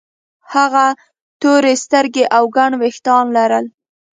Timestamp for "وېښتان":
2.81-3.25